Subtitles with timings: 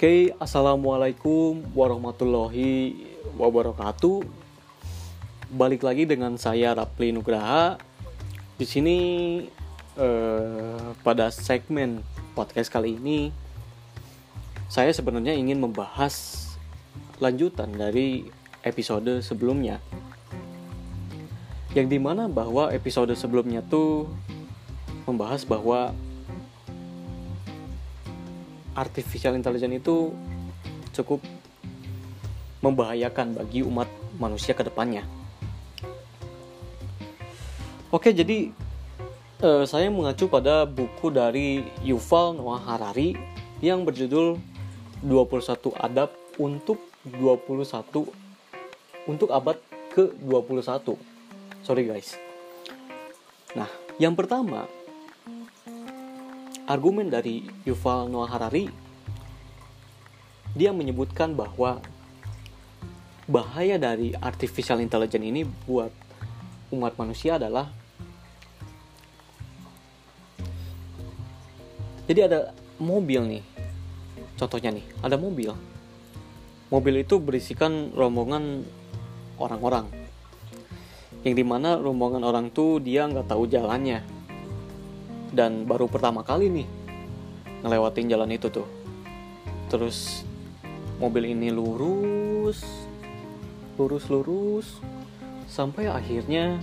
[0.00, 3.04] Oke, assalamualaikum warahmatullahi
[3.36, 4.24] wabarakatuh.
[5.52, 7.76] Balik lagi dengan saya Rapli Nugraha.
[8.56, 8.98] Di sini
[10.00, 12.00] eh, pada segmen
[12.32, 13.28] podcast kali ini,
[14.72, 16.48] saya sebenarnya ingin membahas
[17.20, 18.24] lanjutan dari
[18.64, 19.84] episode sebelumnya.
[21.76, 24.08] Yang di mana bahwa episode sebelumnya tuh
[25.04, 25.92] membahas bahwa
[28.80, 30.16] artificial intelligence itu
[30.96, 31.20] cukup
[32.64, 35.04] membahayakan bagi umat manusia ke depannya.
[37.92, 38.48] Oke, jadi
[39.44, 43.18] eh, saya mengacu pada buku dari Yuval Noah Harari
[43.60, 44.40] yang berjudul
[45.04, 46.08] 21 adab
[46.40, 48.08] untuk 21
[49.08, 49.56] untuk abad
[49.96, 50.96] ke-21.
[51.64, 52.16] Sorry guys.
[53.56, 54.68] Nah, yang pertama
[56.70, 58.70] argumen dari Yuval Noah Harari
[60.54, 61.82] dia menyebutkan bahwa
[63.26, 65.90] bahaya dari artificial intelligence ini buat
[66.70, 67.74] umat manusia adalah
[72.06, 72.38] jadi ada
[72.78, 73.44] mobil nih
[74.38, 75.52] contohnya nih ada mobil.
[76.70, 78.62] Mobil itu berisikan rombongan
[79.42, 79.90] orang-orang
[81.26, 84.06] yang di mana rombongan orang tuh dia nggak tahu jalannya
[85.30, 86.68] dan baru pertama kali nih
[87.62, 88.66] ngelewatin jalan itu tuh.
[89.70, 90.26] Terus
[90.98, 92.62] mobil ini lurus
[93.80, 94.68] lurus lurus
[95.48, 96.60] sampai akhirnya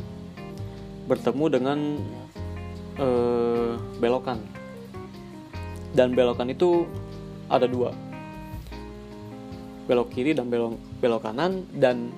[1.07, 1.79] bertemu dengan
[2.99, 4.39] eh, belokan.
[5.95, 6.85] Dan belokan itu
[7.47, 7.95] ada dua.
[9.87, 12.11] Belok kiri dan belok belok kanan dan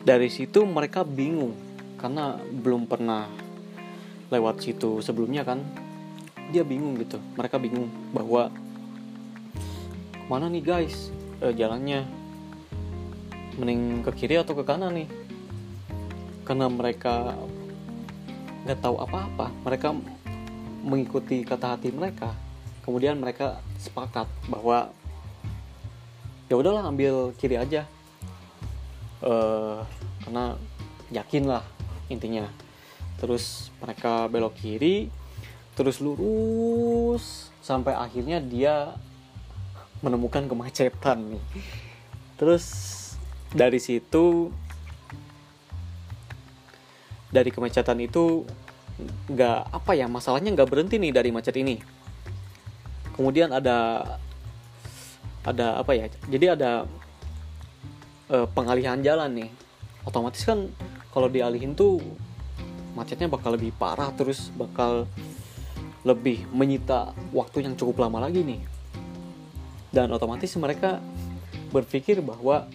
[0.00, 1.52] dari situ mereka bingung
[2.00, 3.28] karena belum pernah
[4.30, 5.60] lewat situ sebelumnya kan
[6.50, 7.18] dia bingung gitu.
[7.38, 8.50] Mereka bingung bahwa
[10.30, 11.10] mana nih guys
[11.42, 12.06] e, jalannya.
[13.58, 15.08] Mending ke kiri atau ke kanan nih?
[16.46, 17.34] Karena mereka
[18.66, 19.50] nggak tahu apa-apa.
[19.66, 19.88] Mereka
[20.86, 22.32] mengikuti kata hati mereka.
[22.86, 24.90] Kemudian mereka sepakat bahwa
[26.48, 27.84] ya udahlah ambil kiri aja.
[29.20, 29.84] Uh,
[30.24, 30.56] karena
[31.12, 31.60] yakin lah
[32.08, 32.48] intinya
[33.20, 35.12] terus mereka belok kiri
[35.76, 38.96] terus lurus sampai akhirnya dia
[40.00, 41.44] menemukan kemacetan nih.
[42.40, 42.64] Terus
[43.52, 44.48] dari situ
[47.30, 48.42] dari kemacetan itu
[49.30, 51.78] nggak apa ya masalahnya nggak berhenti nih dari macet ini.
[53.14, 54.04] Kemudian ada
[55.44, 56.84] ada apa ya jadi ada
[58.32, 59.50] uh, pengalihan jalan nih.
[60.08, 60.72] Otomatis kan
[61.12, 62.00] kalau dialihin tuh
[62.94, 65.06] macetnya bakal lebih parah terus bakal
[66.02, 68.60] lebih menyita waktu yang cukup lama lagi nih.
[69.90, 71.02] Dan otomatis mereka
[71.70, 72.66] berpikir bahwa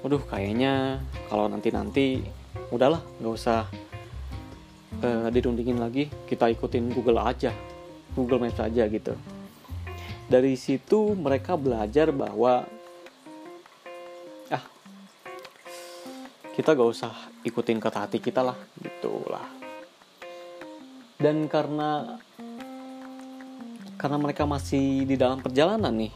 [0.00, 2.24] waduh kayaknya kalau nanti-nanti
[2.70, 3.66] udahlah nggak usah
[5.02, 7.52] uh, dirundingin lagi kita ikutin Google aja
[8.14, 9.14] Google Maps aja gitu.
[10.24, 12.64] Dari situ mereka belajar bahwa
[14.48, 14.64] ah
[16.54, 17.12] kita gak usah
[17.44, 19.46] ikutin kata hati kita lah gitulah.
[21.20, 22.18] Dan karena
[23.94, 26.12] karena mereka masih di dalam perjalanan nih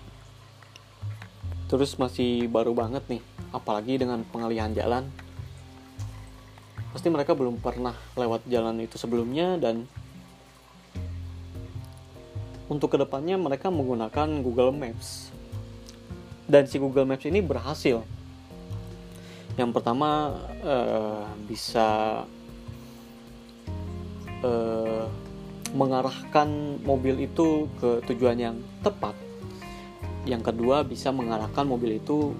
[1.68, 3.22] terus masih baru banget nih
[3.52, 5.08] apalagi dengan pengalihan jalan
[6.92, 9.84] pasti mereka belum pernah lewat jalan itu sebelumnya dan
[12.68, 15.32] untuk ke depannya mereka menggunakan Google Maps.
[16.48, 18.04] Dan si Google Maps ini berhasil
[19.58, 22.22] yang pertama uh, bisa
[24.46, 25.04] uh,
[25.74, 29.18] mengarahkan mobil itu ke tujuan yang tepat.
[30.22, 32.38] Yang kedua bisa mengarahkan mobil itu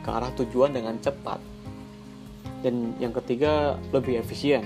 [0.00, 1.36] ke arah tujuan dengan cepat.
[2.64, 4.64] Dan yang ketiga lebih efisien.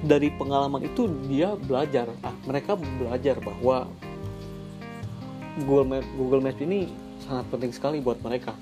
[0.00, 2.08] Dari pengalaman itu dia belajar.
[2.24, 3.84] Ah mereka belajar bahwa
[5.60, 6.88] Google Map Google Maps ini
[7.20, 8.56] sangat penting sekali buat mereka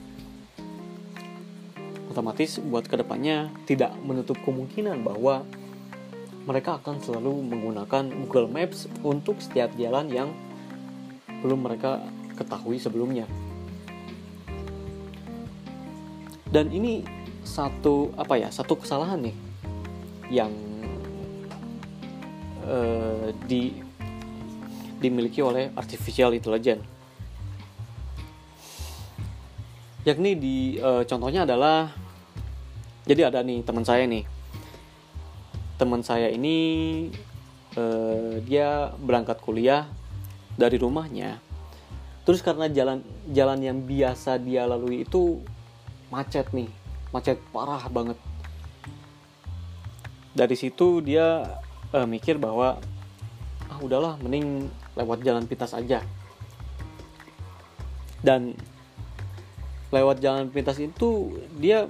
[2.17, 5.45] otomatis buat ke depannya tidak menutup kemungkinan bahwa
[6.49, 10.33] mereka akan selalu menggunakan Google Maps untuk setiap jalan yang
[11.45, 12.01] belum mereka
[12.41, 13.29] ketahui sebelumnya.
[16.49, 17.05] Dan ini
[17.45, 19.37] satu apa ya satu kesalahan nih
[20.33, 20.57] yang
[22.65, 23.77] uh, di
[25.05, 26.81] dimiliki oleh artificial intelligence.
[30.09, 32.06] Yakni di uh, contohnya adalah
[33.07, 34.27] jadi ada nih teman saya nih.
[35.79, 36.59] Teman saya ini
[37.79, 39.87] uh, dia berangkat kuliah
[40.59, 41.39] dari rumahnya.
[42.27, 45.39] Terus karena jalan jalan yang biasa dia lalui itu
[46.11, 46.67] macet nih
[47.15, 48.19] macet parah banget.
[50.35, 51.47] Dari situ dia
[51.95, 52.83] uh, mikir bahwa
[53.71, 54.67] ah udahlah mending
[54.99, 56.03] lewat jalan pintas aja.
[58.19, 58.59] Dan
[59.95, 61.87] lewat jalan pintas itu dia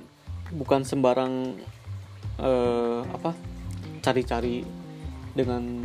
[0.54, 1.56] bukan sembarang
[2.38, 3.34] uh, apa
[4.04, 4.62] cari-cari
[5.34, 5.82] dengan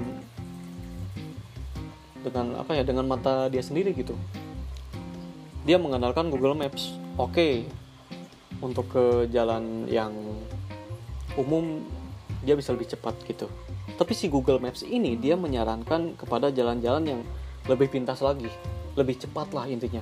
[2.21, 4.13] dengan apa ya dengan mata dia sendiri gitu.
[5.65, 6.93] Dia mengandalkan Google Maps.
[7.17, 7.53] Oke okay,
[8.61, 10.13] untuk ke jalan yang
[11.37, 11.81] umum
[12.41, 13.49] dia bisa lebih cepat gitu.
[13.97, 17.21] Tapi si Google Maps ini dia menyarankan kepada jalan-jalan yang
[17.69, 18.49] lebih pintas lagi
[18.97, 20.01] lebih cepat lah intinya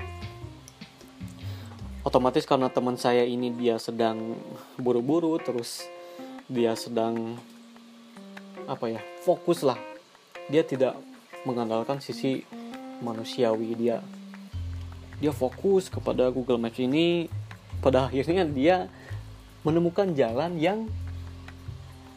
[2.09, 4.33] otomatis karena teman saya ini dia sedang
[4.81, 5.85] buru-buru terus
[6.49, 7.37] dia sedang
[8.65, 9.77] apa ya fokus lah.
[10.49, 10.97] Dia tidak
[11.45, 12.41] mengandalkan sisi
[13.05, 14.01] manusiawi dia
[15.21, 17.29] dia fokus kepada Google Maps ini.
[17.79, 18.91] Pada akhirnya dia
[19.61, 20.89] menemukan jalan yang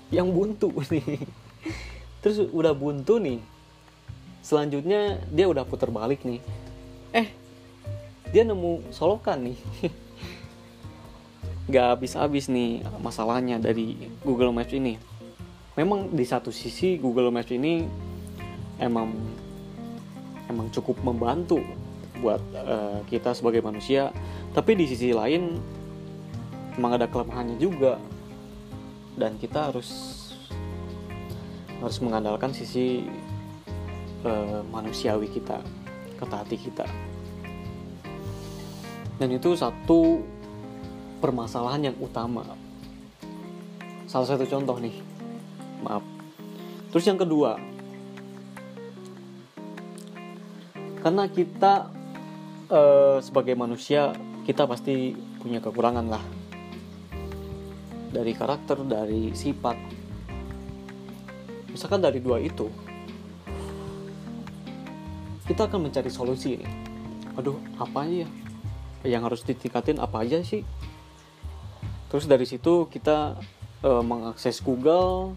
[0.09, 1.21] yang buntu nih.
[2.25, 3.45] Terus udah buntu nih
[4.43, 6.41] selanjutnya dia udah putar balik nih.
[7.13, 7.42] Eh
[8.33, 9.59] dia nemu solokan nih.
[11.69, 14.97] Nggak habis-habis nih masalahnya dari Google Maps ini.
[15.77, 17.85] Memang di satu sisi Google Maps ini
[18.81, 19.13] emang
[20.49, 21.61] emang cukup membantu
[22.25, 24.11] buat uh, kita sebagai manusia.
[24.57, 25.61] Tapi di sisi lain
[26.81, 28.01] emang ada kelemahannya juga.
[29.13, 29.93] Dan kita harus
[31.85, 33.05] harus mengandalkan sisi
[34.25, 35.61] uh, manusiawi kita
[36.17, 36.87] kata hati kita
[39.23, 40.19] dan itu satu
[41.23, 42.43] permasalahan yang utama.
[44.11, 44.99] Salah satu contoh nih.
[45.87, 46.03] Maaf.
[46.91, 47.55] Terus yang kedua.
[50.99, 51.95] Karena kita
[52.67, 54.11] uh, sebagai manusia
[54.43, 56.25] kita pasti punya kekurangan lah.
[58.11, 59.79] Dari karakter dari sifat.
[61.71, 62.67] Misalkan dari dua itu
[65.47, 66.59] kita akan mencari solusi.
[66.59, 66.83] Nih
[67.33, 68.29] aduh apa ya
[69.03, 70.63] yang harus ditingkatin apa aja sih?
[72.13, 73.41] Terus dari situ kita
[73.81, 75.35] e, mengakses Google.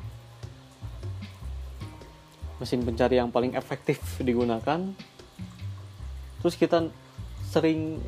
[2.60, 4.92] Mesin pencari yang paling efektif digunakan.
[6.44, 6.88] Terus kita
[7.50, 8.04] sering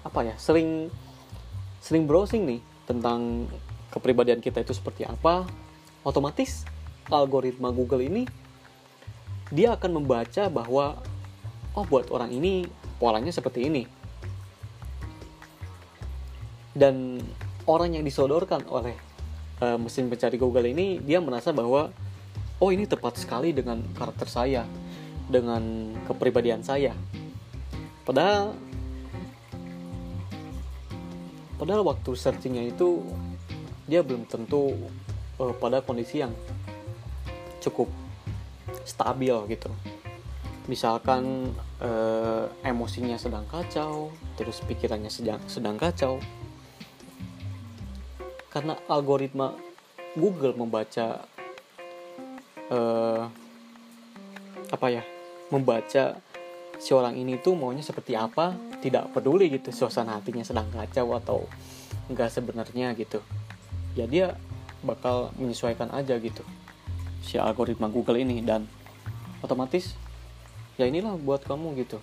[0.00, 0.88] apa ya sering
[1.78, 3.46] sering browsing nih tentang
[3.94, 5.46] kepribadian kita itu seperti apa,
[6.02, 6.66] otomatis
[7.10, 8.24] algoritma Google ini
[9.50, 11.02] dia akan membaca bahwa
[11.74, 12.66] oh buat orang ini
[13.02, 13.99] polanya seperti ini.
[16.70, 17.18] Dan
[17.66, 18.94] orang yang disodorkan oleh
[19.60, 21.90] uh, mesin pencari Google ini dia merasa bahwa
[22.60, 24.62] oh ini tepat sekali dengan karakter saya,
[25.26, 26.94] dengan kepribadian saya.
[28.06, 28.54] Padahal
[31.60, 33.04] padahal waktu searchingnya itu
[33.84, 34.72] dia belum tentu
[35.36, 36.32] uh, pada kondisi yang
[37.60, 37.92] cukup
[38.88, 39.68] stabil gitu
[40.70, 41.50] misalkan
[41.82, 46.22] uh, emosinya sedang kacau terus pikirannya sedang sedang kacau
[48.50, 49.54] karena algoritma
[50.18, 51.22] Google membaca
[52.70, 53.24] uh,
[54.70, 55.02] apa ya
[55.50, 56.18] membaca
[56.80, 61.38] si orang ini tuh maunya seperti apa tidak peduli gitu suasana hatinya sedang kacau atau
[62.10, 63.22] enggak sebenarnya gitu.
[63.94, 64.38] Ya dia
[64.82, 66.42] bakal menyesuaikan aja gitu
[67.20, 68.64] si algoritma Google ini dan
[69.44, 69.92] otomatis
[70.80, 72.00] ya inilah buat kamu gitu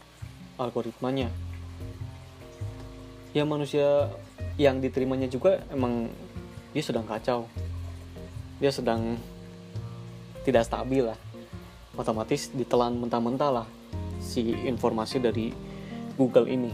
[0.62, 1.34] algoritmanya.
[3.34, 4.14] Ya manusia
[4.58, 6.10] yang diterimanya juga emang
[6.78, 7.50] dia sedang kacau.
[8.62, 9.18] Dia sedang
[10.46, 11.18] tidak stabil lah.
[11.98, 13.68] Otomatis ditelan mentah-mentah lah
[14.22, 15.50] si informasi dari
[16.14, 16.70] Google ini.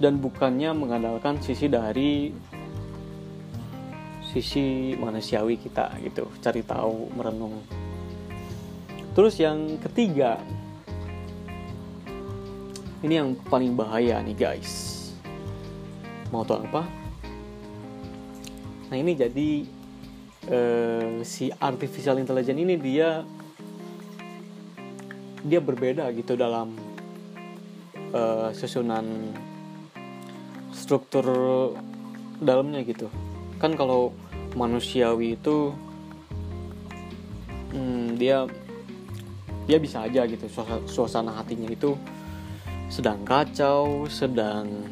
[0.00, 2.32] Dan bukannya mengandalkan sisi dari
[4.32, 7.60] sisi manusiawi kita gitu cari tahu merenung.
[9.12, 10.40] Terus yang ketiga
[13.04, 14.72] ini yang paling bahaya nih guys.
[16.32, 17.03] Mau tahu apa
[18.94, 19.50] nah ini jadi
[20.46, 23.26] eh, si artificial intelligence ini dia
[25.42, 26.72] dia berbeda gitu dalam
[28.14, 29.34] uh, susunan
[30.72, 31.26] struktur
[32.38, 33.12] dalamnya gitu.
[33.60, 34.14] Kan kalau
[34.54, 35.74] manusiawi itu
[37.74, 38.48] hmm, dia
[39.68, 41.98] dia bisa aja gitu suasana, suasana hatinya itu
[42.88, 44.86] sedang kacau sedang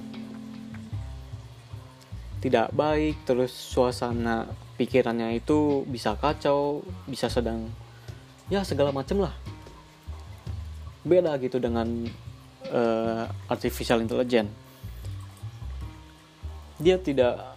[2.43, 7.71] tidak baik terus suasana pikirannya itu bisa kacau bisa sedang
[8.51, 9.35] ya segala macam lah.
[11.07, 11.87] Beda gitu dengan
[12.67, 14.51] uh, artificial intelligence.
[16.83, 17.55] Dia tidak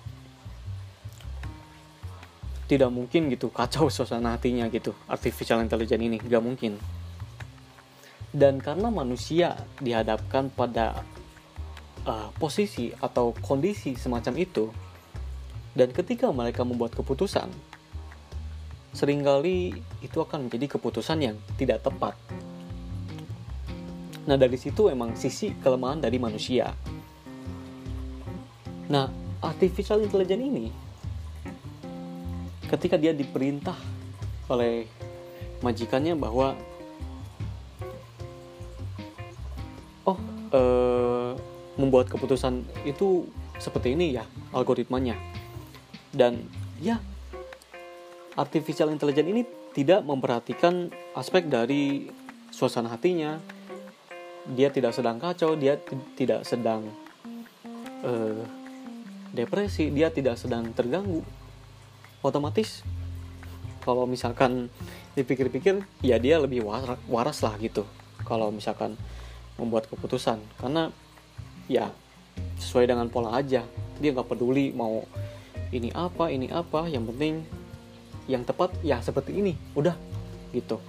[2.69, 6.77] tidak mungkin gitu kacau suasana hatinya gitu artificial intelligence ini nggak mungkin.
[8.29, 11.01] Dan karena manusia dihadapkan pada
[12.05, 14.69] uh, posisi atau kondisi semacam itu
[15.75, 17.51] dan ketika mereka membuat keputusan
[18.95, 22.15] sering kali itu akan menjadi keputusan yang tidak tepat.
[24.23, 26.71] Nah dari situ emang sisi kelemahan dari manusia.
[28.87, 29.11] Nah
[29.43, 30.67] artificial intelligence ini
[32.71, 33.77] ketika dia diperintah
[34.49, 34.87] oleh
[35.61, 36.55] majikannya bahwa
[41.85, 43.29] membuat keputusan itu
[43.61, 45.13] seperti ini ya algoritmanya.
[46.09, 46.49] Dan
[46.81, 46.97] ya
[48.33, 49.43] artificial intelligence ini
[49.77, 52.09] tidak memperhatikan aspek dari
[52.49, 53.37] suasana hatinya.
[54.45, 55.77] Dia tidak sedang kacau dia
[56.17, 56.89] tidak sedang
[58.05, 58.41] uh,
[59.33, 61.21] depresi dia tidak sedang terganggu.
[62.25, 62.81] Otomatis
[63.85, 64.73] kalau misalkan
[65.13, 66.65] dipikir-pikir ya dia lebih
[67.05, 67.85] waras lah gitu.
[68.25, 68.97] Kalau misalkan
[69.61, 70.41] membuat keputusan.
[70.59, 70.89] Karena
[71.65, 71.91] ya
[72.59, 73.63] sesuai dengan pola aja.
[73.99, 75.03] Dia nggak peduli mau
[75.71, 77.43] ini apa ini apa yang penting
[78.25, 79.93] yang tepat ya seperti ini udah
[80.53, 80.81] gitu.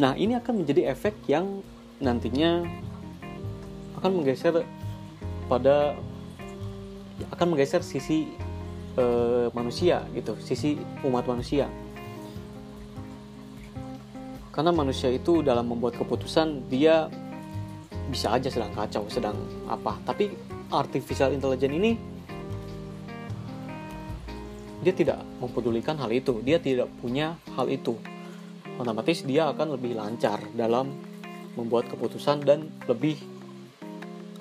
[0.00, 1.60] Nah ini akan menjadi efek yang
[2.00, 2.64] nantinya
[4.00, 4.64] akan menggeser
[5.44, 5.92] pada
[7.36, 8.32] akan menggeser sisi
[8.96, 9.04] e,
[9.52, 11.68] manusia gitu sisi umat manusia.
[14.50, 17.12] Karena manusia itu dalam membuat keputusan dia
[18.10, 19.38] bisa aja sedang kacau sedang
[19.70, 19.94] apa.
[20.02, 20.34] Tapi
[20.74, 21.92] artificial intelligence ini
[24.82, 26.42] dia tidak mempedulikan hal itu.
[26.42, 27.94] Dia tidak punya hal itu.
[28.80, 30.90] Otomatis dia akan lebih lancar dalam
[31.54, 33.20] membuat keputusan dan lebih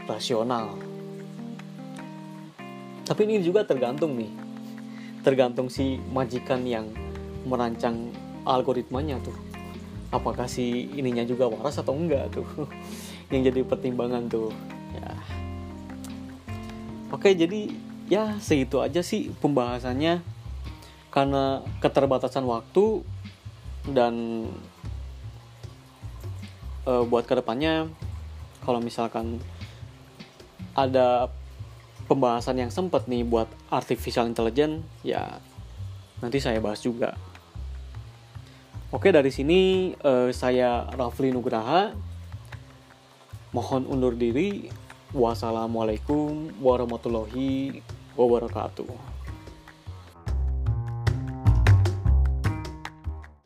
[0.07, 0.79] rasional.
[3.03, 4.31] Tapi ini juga tergantung nih.
[5.21, 6.87] Tergantung si majikan yang
[7.43, 8.09] merancang
[8.47, 9.35] algoritmanya tuh.
[10.09, 12.47] Apakah si ininya juga waras atau enggak tuh
[13.29, 14.49] yang jadi pertimbangan tuh.
[14.97, 15.11] Ya.
[17.13, 17.69] Oke jadi
[18.09, 20.21] ya segitu aja sih pembahasannya.
[21.09, 23.01] Karena keterbatasan waktu
[23.89, 24.45] dan
[26.85, 27.89] e, buat ke depannya
[28.61, 29.41] kalau misalkan
[30.77, 31.33] ada
[32.05, 35.41] pembahasan yang sempet nih buat artificial intelligence ya
[36.21, 37.17] nanti saya bahas juga.
[38.89, 42.08] Oke dari sini e, saya Rafli Nugraha
[43.49, 44.69] Mohon undur diri.
[45.09, 47.81] Wassalamualaikum warahmatullahi
[48.13, 49.18] wabarakatuh.